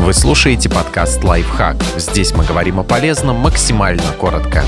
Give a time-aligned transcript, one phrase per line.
[0.00, 1.76] Вы слушаете подкаст «Лайфхак».
[1.96, 4.62] Здесь мы говорим о полезном максимально коротко.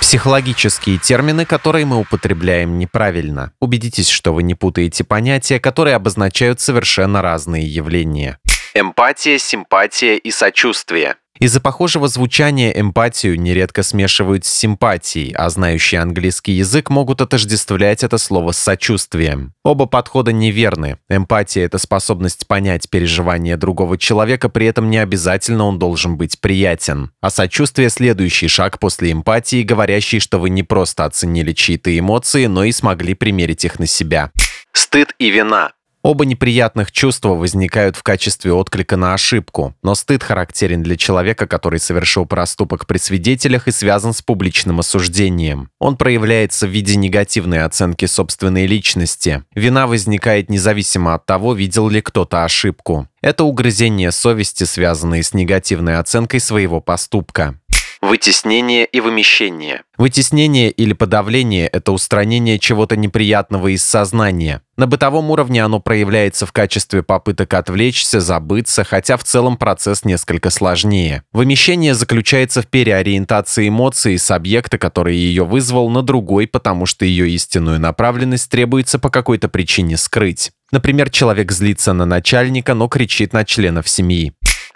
[0.00, 3.52] Психологические термины, которые мы употребляем неправильно.
[3.58, 8.38] Убедитесь, что вы не путаете понятия, которые обозначают совершенно разные явления.
[8.74, 11.16] Эмпатия, симпатия и сочувствие.
[11.42, 18.16] Из-за похожего звучания эмпатию нередко смешивают с симпатией, а знающие английский язык могут отождествлять это
[18.18, 19.52] слово с сочувствием.
[19.64, 20.98] Оба подхода неверны.
[21.08, 27.10] Эмпатия— это способность понять переживания другого человека, при этом не обязательно он должен быть приятен.
[27.20, 32.62] А сочувствие— следующий шаг после эмпатии, говорящий, что вы не просто оценили чьи-то эмоции, но
[32.62, 34.30] и смогли примерить их на себя.
[34.72, 35.72] Стыд и вина.
[36.02, 41.78] Оба неприятных чувства возникают в качестве отклика на ошибку, но стыд характерен для человека, который
[41.78, 45.70] совершил проступок при свидетелях и связан с публичным осуждением.
[45.78, 49.44] Он проявляется в виде негативной оценки собственной личности.
[49.54, 53.06] Вина возникает независимо от того, видел ли кто-то ошибку.
[53.20, 57.60] Это угрызение совести, связанное с негативной оценкой своего поступка.
[58.02, 59.82] Вытеснение и вымещение.
[59.96, 64.60] Вытеснение или подавление– это устранение чего-то неприятного из сознания.
[64.76, 70.50] На бытовом уровне оно проявляется в качестве попыток отвлечься, забыться, хотя в целом процесс несколько
[70.50, 71.22] сложнее.
[71.32, 77.30] Вымещение заключается в переориентации эмоции с объекта, который ее вызвал, на другой, потому что ее
[77.30, 80.50] истинную направленность требуется по какой-то причине скрыть.
[80.72, 84.32] Например, человек злится на начальника, но кричит на членов семьи.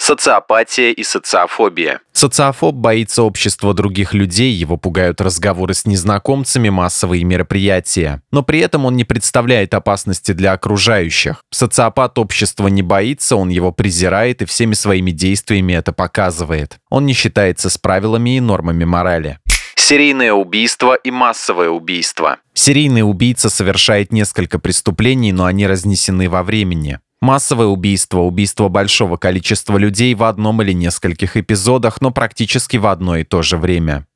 [0.07, 1.99] Социопатия и социофобия.
[2.12, 8.23] Социофоб боится общества других людей, его пугают разговоры с незнакомцами, массовые мероприятия.
[8.31, 11.43] Но при этом он не представляет опасности для окружающих.
[11.51, 16.77] Социопат общества не боится, он его презирает и всеми своими действиями это показывает.
[16.89, 19.41] Он не считается с правилами и нормами морали
[19.87, 22.39] серийное убийство и массовое убийство.
[22.55, 26.99] Серийный убийца совершает несколько преступлений, но они разнесены во времени.
[27.22, 33.17] Массовое убийство, убийство большого количества людей в одном или нескольких эпизодах, но практически в одно
[33.17, 34.06] и то же время.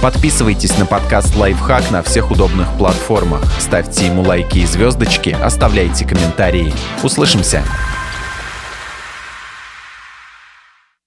[0.00, 3.42] Подписывайтесь на подкаст «Лайфхак» на всех удобных платформах.
[3.58, 6.72] Ставьте ему лайки и звездочки, оставляйте комментарии.
[7.02, 7.62] Услышимся!